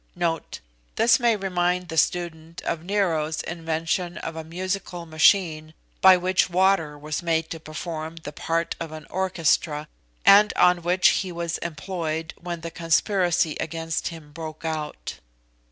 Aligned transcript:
* 0.49 0.95
This 0.95 1.19
may 1.19 1.35
remind 1.35 1.89
the 1.89 1.95
student 1.95 2.61
of 2.63 2.83
Nero's 2.83 3.41
invention 3.43 4.17
of 4.17 4.35
a 4.35 4.43
musical 4.43 5.05
machine, 5.05 5.75
by 6.01 6.17
which 6.17 6.49
water 6.49 6.97
was 6.97 7.21
made 7.21 7.51
to 7.51 7.59
perform 7.59 8.15
the 8.23 8.31
part 8.33 8.75
of 8.79 8.91
an 8.91 9.05
orchestra, 9.11 9.87
and 10.25 10.53
on 10.55 10.81
which 10.81 11.09
he 11.09 11.31
was 11.31 11.59
employed 11.59 12.33
when 12.41 12.61
the 12.61 12.71
conspiracy 12.71 13.55
against 13.59 14.07
him 14.07 14.31
broke 14.31 14.65
out. 14.65 15.19